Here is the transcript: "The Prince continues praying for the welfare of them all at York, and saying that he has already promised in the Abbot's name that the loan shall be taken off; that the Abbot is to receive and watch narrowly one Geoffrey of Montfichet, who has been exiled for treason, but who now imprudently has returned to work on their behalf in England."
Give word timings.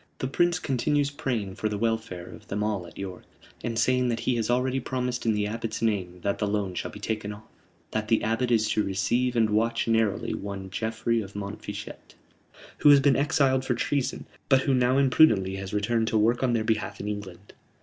"The 0.17 0.25
Prince 0.27 0.57
continues 0.57 1.11
praying 1.11 1.53
for 1.57 1.69
the 1.69 1.77
welfare 1.77 2.25
of 2.25 2.47
them 2.47 2.63
all 2.63 2.87
at 2.87 2.97
York, 2.97 3.23
and 3.63 3.77
saying 3.77 4.09
that 4.09 4.21
he 4.21 4.35
has 4.37 4.49
already 4.49 4.79
promised 4.79 5.27
in 5.27 5.33
the 5.33 5.45
Abbot's 5.45 5.79
name 5.79 6.21
that 6.23 6.39
the 6.39 6.47
loan 6.47 6.73
shall 6.73 6.89
be 6.89 6.99
taken 6.99 7.31
off; 7.31 7.43
that 7.91 8.07
the 8.07 8.23
Abbot 8.23 8.49
is 8.49 8.67
to 8.71 8.81
receive 8.81 9.35
and 9.35 9.51
watch 9.51 9.87
narrowly 9.87 10.33
one 10.33 10.71
Geoffrey 10.71 11.21
of 11.21 11.35
Montfichet, 11.35 12.15
who 12.79 12.89
has 12.89 12.99
been 12.99 13.15
exiled 13.15 13.63
for 13.63 13.75
treason, 13.75 14.25
but 14.49 14.61
who 14.61 14.73
now 14.73 14.97
imprudently 14.97 15.57
has 15.57 15.71
returned 15.71 16.07
to 16.07 16.17
work 16.17 16.41
on 16.41 16.53
their 16.53 16.63
behalf 16.63 16.99
in 16.99 17.07
England." 17.07 17.53